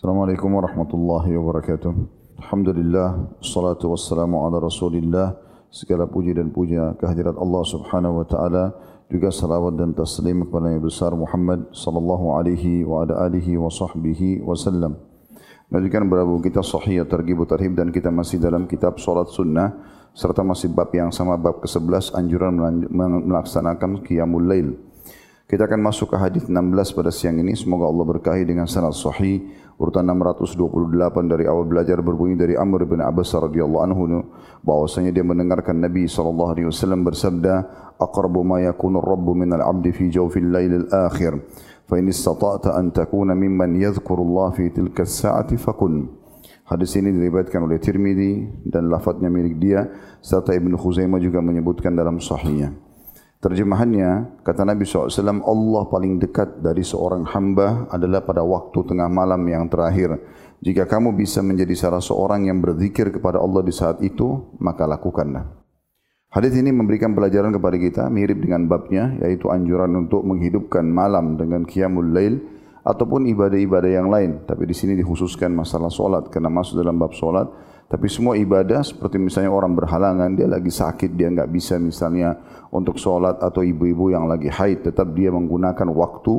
[0.00, 1.92] Assalamualaikum warahmatullahi wabarakatuh.
[2.40, 5.36] Alhamdulillah, salatu wassalamu ala rasulillah.
[5.68, 8.64] Segala puji dan puja kehadirat Allah subhanahu wa ta'ala.
[9.12, 14.40] Juga salawat dan taslim kepada Nabi besar Muhammad sallallahu alaihi wa ala alihi wa sahbihi
[14.40, 14.96] wa sallam.
[15.68, 19.84] Berabu kita sahih tergibu tarhib dan kita masih dalam kitab solat sunnah
[20.16, 22.56] serta masih bab yang sama bab ke-11 anjuran
[23.28, 24.80] melaksanakan qiyamul lail.
[25.44, 26.56] Kita akan masuk ke hadis 16
[26.94, 27.58] pada siang ini.
[27.58, 29.44] Semoga Allah berkahi dengan sanad sahih
[29.80, 30.60] urutan 628
[31.24, 34.02] dari awal belajar berbunyi dari Amr bin Abbas radhiyallahu anhu
[34.60, 37.54] bahwasanya dia mendengarkan Nabi sallallahu alaihi wasallam bersabda
[37.96, 41.40] aqrabu ma yakunu ar-rabb min al-'abd fi jawfil lail al-akhir
[41.88, 46.20] fa in istata'ta an takuna mimman yadhkuru Allah fi tilka as-sa'ati fakun
[46.70, 49.90] Hadis ini diriwayatkan oleh Tirmidzi dan lafadznya milik dia
[50.22, 52.70] serta Ibnu Khuzaimah juga menyebutkan dalam sahihnya.
[53.40, 55.08] Terjemahannya, kata Nabi SAW,
[55.40, 60.20] Allah paling dekat dari seorang hamba adalah pada waktu tengah malam yang terakhir.
[60.60, 65.56] Jika kamu bisa menjadi salah seorang yang berzikir kepada Allah di saat itu, maka lakukanlah.
[66.28, 71.64] Hadis ini memberikan pelajaran kepada kita mirip dengan babnya, yaitu anjuran untuk menghidupkan malam dengan
[71.64, 72.44] qiyamul lail
[72.84, 74.44] ataupun ibadah-ibadah yang lain.
[74.44, 77.48] Tapi di sini dikhususkan masalah solat, karena masuk dalam bab solat.
[77.90, 82.38] Tapi semua ibadah seperti misalnya orang berhalangan, dia lagi sakit, dia enggak bisa misalnya
[82.70, 86.34] untuk solat atau ibu-ibu yang lagi haid, tetap dia menggunakan waktu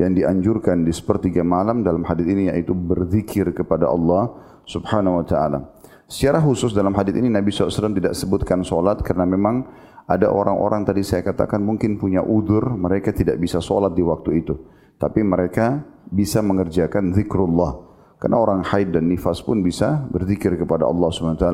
[0.00, 4.32] yang dianjurkan di sepertiga malam dalam hadis ini yaitu berzikir kepada Allah
[4.64, 5.58] subhanahu wa ta'ala.
[6.08, 9.68] Secara khusus dalam hadis ini Nabi SAW tidak sebutkan solat karena memang
[10.08, 14.56] ada orang-orang tadi saya katakan mungkin punya udur, mereka tidak bisa solat di waktu itu.
[14.96, 17.93] Tapi mereka bisa mengerjakan zikrullah.
[18.18, 21.46] Karena orang haid dan nifas pun bisa berzikir kepada Allah SWT.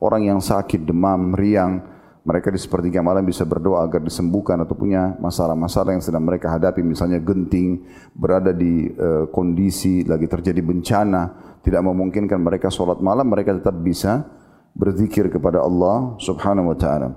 [0.00, 1.80] Orang yang sakit, demam, riang,
[2.20, 6.84] mereka di sepertiga malam bisa berdoa agar disembuhkan atau punya masalah-masalah yang sedang mereka hadapi.
[6.84, 7.80] Misalnya genting,
[8.12, 14.28] berada di uh, kondisi lagi terjadi bencana, tidak memungkinkan mereka solat malam, mereka tetap bisa
[14.76, 17.08] berzikir kepada Allah Subhanahu Wa Taala.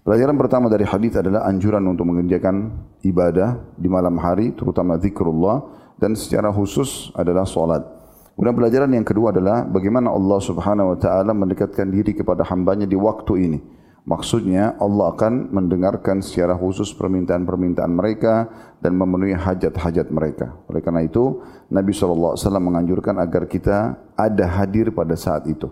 [0.00, 2.72] Pelajaran pertama dari hadis adalah anjuran untuk mengerjakan
[3.04, 5.68] ibadah di malam hari, terutama zikrullah
[6.00, 7.97] dan secara khusus adalah solat.
[8.38, 12.94] Kemudian pelajaran yang kedua adalah bagaimana Allah Subhanahu wa taala mendekatkan diri kepada hambanya di
[12.94, 13.58] waktu ini.
[14.06, 18.46] Maksudnya Allah akan mendengarkan secara khusus permintaan-permintaan mereka
[18.78, 20.54] dan memenuhi hajat-hajat mereka.
[20.70, 25.66] Oleh karena itu, Nabi SAW menganjurkan agar kita ada hadir pada saat itu.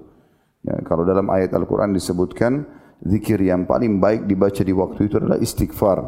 [0.67, 2.67] Ya, kalau dalam ayat Al-Quran disebutkan,
[3.07, 6.03] zikir yang paling baik dibaca di waktu itu adalah istighfar.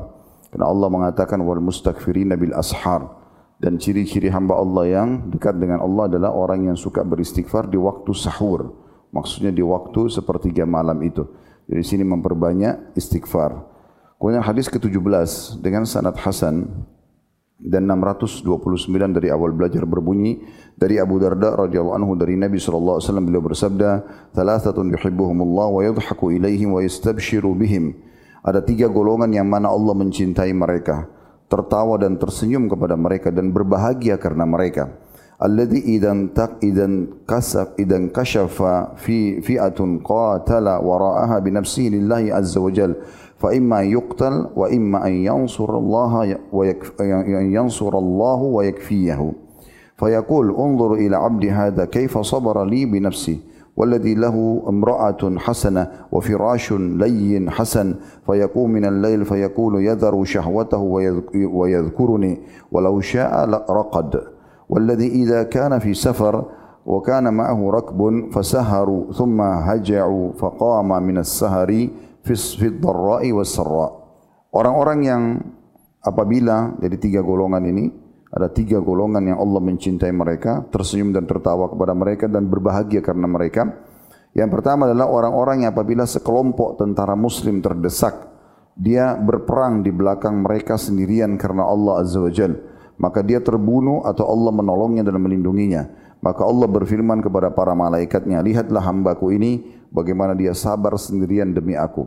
[0.50, 3.17] Karena Allah mengatakan, wal mustakfirina bil ashar.
[3.58, 8.14] Dan ciri-ciri hamba Allah yang dekat dengan Allah adalah orang yang suka beristighfar di waktu
[8.14, 8.70] sahur.
[9.10, 11.26] Maksudnya di waktu sepertiga malam itu.
[11.66, 13.58] Jadi sini memperbanyak istighfar.
[14.18, 16.86] Kemudian hadis ke-17 dengan sanad Hasan
[17.58, 18.46] dan 629
[19.18, 20.38] dari awal belajar berbunyi
[20.78, 23.90] dari Abu Darda radhiyallahu anhu dari Nabi sallallahu alaihi wasallam beliau bersabda
[24.30, 27.98] thalathatun yuhibbuhumullah wa yadhaku ilaihim wa yastabshiru bihim
[28.46, 31.10] ada tiga golongan yang mana Allah mencintai mereka
[31.48, 34.92] tertawa dan tersenyum kepada mereka dan berbahagia karena mereka.
[35.38, 42.58] Alladhi idan tak idan kasaf idan kashafa fi fi'atun qatala wara'aha bi nafsihi lillahi azza
[42.58, 42.92] wa jal.
[43.38, 46.62] Fa imma yuqtal wa imma an yansur Allah wa
[47.54, 49.28] yansur Allah wa yakfiyahu.
[49.94, 52.82] Fa yaqul unzur ila 'abdi hadha kayfa sabara li
[53.78, 54.34] والذي له
[54.68, 57.94] امرأة حسنة وفراش لين حسن
[58.26, 60.82] فيقوم من الليل فيقول يذر شهوته
[61.54, 62.32] ويذكرني
[62.72, 63.32] ولو شاء
[63.70, 64.10] رقد
[64.68, 66.44] والذي إذا كان في سفر
[66.86, 71.70] وكان معه ركب فسهروا ثم هجعوا فقام من السهر
[72.26, 73.92] في الضراء والسراء.
[74.48, 75.22] Orang-orang yang
[76.02, 77.92] apabila dari tiga golongan ini
[78.28, 83.24] ada tiga golongan yang Allah mencintai mereka, tersenyum dan tertawa kepada mereka dan berbahagia karena
[83.24, 83.72] mereka.
[84.36, 88.28] Yang pertama adalah orang-orang yang apabila sekelompok tentara muslim terdesak,
[88.76, 92.52] dia berperang di belakang mereka sendirian karena Allah Azza wa Jal.
[93.00, 95.88] Maka dia terbunuh atau Allah menolongnya dan melindunginya.
[96.20, 102.04] Maka Allah berfirman kepada para malaikatnya, lihatlah hambaku ini bagaimana dia sabar sendirian demi aku.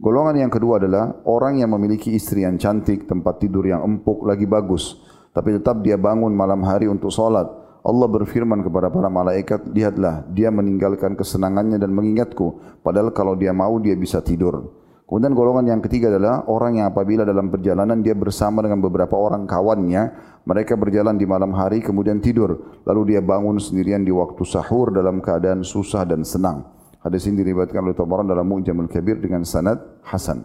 [0.00, 4.46] Golongan yang kedua adalah orang yang memiliki istri yang cantik, tempat tidur yang empuk, lagi
[4.46, 5.02] bagus
[5.34, 7.50] tapi tetap dia bangun malam hari untuk solat.
[7.84, 12.80] Allah berfirman kepada para malaikat, lihatlah dia meninggalkan kesenangannya dan mengingatku.
[12.80, 14.72] Padahal kalau dia mau dia bisa tidur.
[15.04, 19.44] Kemudian golongan yang ketiga adalah orang yang apabila dalam perjalanan dia bersama dengan beberapa orang
[19.44, 20.16] kawannya,
[20.48, 22.80] mereka berjalan di malam hari kemudian tidur.
[22.88, 26.64] Lalu dia bangun sendirian di waktu sahur dalam keadaan susah dan senang.
[27.04, 29.76] Hadis ini diriwayatkan oleh Tabaran dalam Mu'jamul Kabir dengan sanad
[30.08, 30.40] Hasan.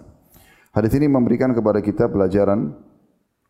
[0.75, 2.75] Hadis ini memberikan kepada kita pelajaran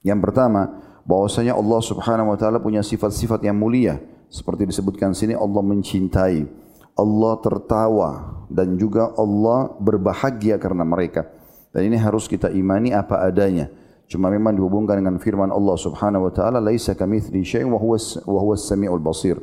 [0.05, 3.99] yang pertama, bahwasanya Allah Subhanahu wa taala punya sifat-sifat yang mulia
[4.29, 6.45] seperti disebutkan sini Allah mencintai,
[6.93, 8.11] Allah tertawa
[8.49, 11.25] dan juga Allah berbahagia karena mereka.
[11.69, 13.69] Dan ini harus kita imani apa adanya.
[14.09, 18.39] Cuma memang dihubungkan dengan firman Allah Subhanahu wa taala, "Laisa kamitsli syai'un wa huwa wa
[18.41, 19.37] huwa as-sami'ul basir."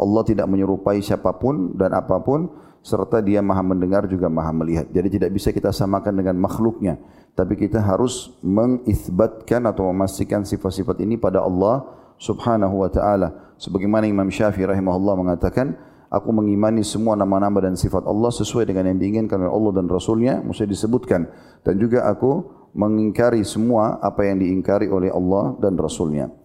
[0.00, 2.48] Allah tidak menyerupai siapapun dan apapun
[2.80, 4.88] serta Dia Maha mendengar juga Maha melihat.
[4.88, 6.96] Jadi tidak bisa kita samakan dengan makhluknya,
[7.36, 11.84] tapi kita harus mengisbatkan atau memastikan sifat-sifat ini pada Allah
[12.16, 13.52] Subhanahu wa taala.
[13.60, 15.76] Sebagaimana Imam Syafi'i rahimahullah mengatakan,
[16.08, 20.40] aku mengimani semua nama-nama dan sifat Allah sesuai dengan yang diinginkan oleh Allah dan Rasulnya,
[20.40, 21.28] mesti disebutkan.
[21.60, 26.39] Dan juga aku mengingkari semua apa yang diingkari oleh Allah dan Rasulnya.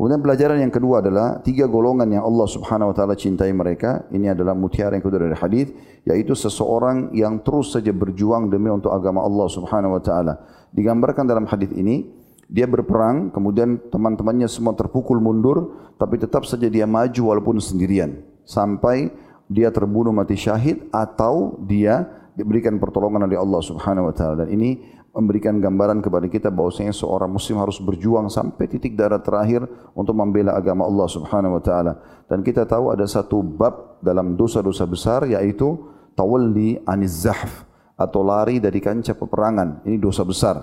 [0.00, 4.08] Kemudian pelajaran yang kedua adalah tiga golongan yang Allah Subhanahu Wa Taala cintai mereka.
[4.08, 5.76] Ini adalah mutiara yang kedua dari hadis,
[6.08, 10.40] yaitu seseorang yang terus saja berjuang demi untuk agama Allah Subhanahu Wa Taala.
[10.72, 12.08] Digambarkan dalam hadis ini,
[12.48, 19.12] dia berperang, kemudian teman-temannya semua terpukul mundur, tapi tetap saja dia maju walaupun sendirian, sampai
[19.52, 24.48] dia terbunuh mati syahid atau dia diberikan pertolongan oleh Allah Subhanahu Wa Taala.
[24.48, 24.80] Dan ini
[25.10, 29.66] memberikan gambaran kepada kita bahwasanya seorang muslim harus berjuang sampai titik darah terakhir
[29.98, 31.92] untuk membela agama Allah Subhanahu wa taala.
[32.30, 35.74] Dan kita tahu ada satu bab dalam dosa-dosa besar yaitu
[36.14, 37.66] tawalli aniz zahf
[37.98, 39.82] atau lari dari kancah peperangan.
[39.82, 40.56] Ini dosa besar.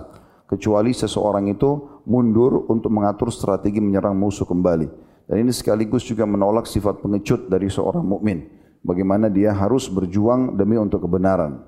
[0.48, 4.88] Kecuali seseorang itu mundur untuk mengatur strategi menyerang musuh kembali.
[5.28, 8.48] Dan ini sekaligus juga menolak sifat pengecut dari seorang mukmin.
[8.80, 11.67] Bagaimana dia harus berjuang demi untuk kebenaran.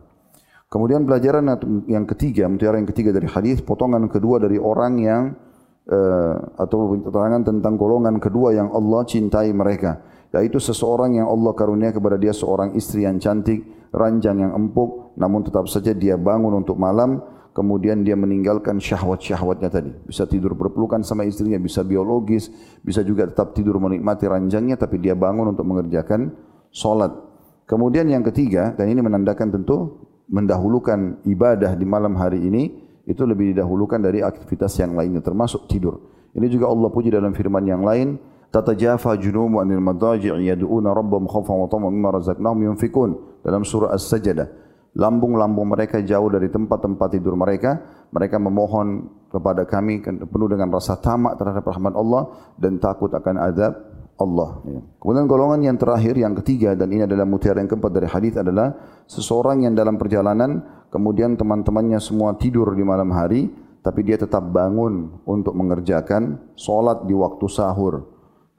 [0.70, 1.50] Kemudian pelajaran
[1.90, 5.22] yang ketiga, mutiara yang ketiga dari hadis, potongan kedua dari orang yang
[5.90, 9.98] uh, atau keterangan tentang golongan kedua yang Allah cintai mereka,
[10.30, 15.42] yaitu seseorang yang Allah karunia kepada dia seorang istri yang cantik, ranjang yang empuk, namun
[15.42, 17.18] tetap saja dia bangun untuk malam,
[17.50, 19.90] kemudian dia meninggalkan syahwat-syahwatnya tadi.
[20.06, 22.46] Bisa tidur berpelukan sama istrinya, bisa biologis,
[22.86, 26.30] bisa juga tetap tidur menikmati ranjangnya, tapi dia bangun untuk mengerjakan
[26.70, 27.10] solat.
[27.66, 32.70] Kemudian yang ketiga, dan ini menandakan tentu mendahulukan ibadah di malam hari ini
[33.04, 35.98] itu lebih didahulukan dari aktivitas yang lainnya termasuk tidur.
[36.30, 38.14] Ini juga Allah puji dalam firman yang lain,
[38.54, 44.46] tatajafa junubu anil madaji' yad'una rabbahum khaufan wa tama'an mimma razaqnahum yunfikun dalam surah As-Sajdah.
[44.94, 47.78] Lambung-lambung mereka jauh dari tempat-tempat tidur mereka,
[48.14, 52.22] mereka memohon kepada kami penuh dengan rasa tamak terhadap rahmat Allah
[52.58, 53.72] dan takut akan azab
[54.20, 54.60] Allah.
[54.68, 54.80] Ya.
[55.00, 58.76] Kemudian golongan yang terakhir, yang ketiga dan ini adalah mutiara yang keempat dari hadis adalah
[59.08, 60.60] seseorang yang dalam perjalanan
[60.92, 63.48] kemudian teman-temannya semua tidur di malam hari
[63.80, 68.04] tapi dia tetap bangun untuk mengerjakan solat di waktu sahur.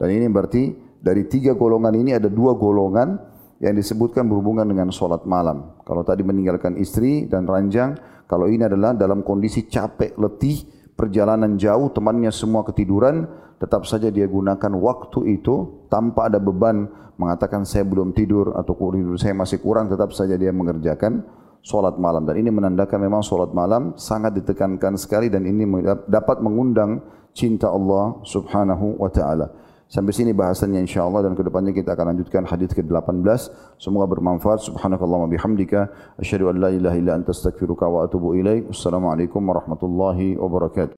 [0.01, 3.21] Dan ini berarti dari tiga golongan ini ada dua golongan
[3.61, 5.77] yang disebutkan berhubungan dengan solat malam.
[5.85, 7.93] Kalau tadi meninggalkan istri dan ranjang,
[8.25, 10.65] kalau ini adalah dalam kondisi capek, letih,
[11.01, 13.25] perjalanan jauh, temannya semua ketiduran,
[13.57, 16.85] tetap saja dia gunakan waktu itu tanpa ada beban
[17.17, 21.21] mengatakan saya belum tidur atau tidur saya masih kurang tetap saja dia mengerjakan
[21.61, 25.65] solat malam dan ini menandakan memang solat malam sangat ditekankan sekali dan ini
[26.09, 27.05] dapat mengundang
[27.37, 29.53] cinta Allah Subhanahu wa taala.
[29.91, 33.27] Sampai sini bahasannya insyaallah dan kedepannya kita akan lanjutkan hadis ke-18.
[33.75, 34.63] Semoga bermanfaat.
[34.63, 38.71] Subhanakallahumma bihamdika asyhadu an la ilaha illa anta astaghfiruka wa atubu ilaik.
[38.71, 40.89] Wassalamualaikum warahmatullahi wabarakatuh.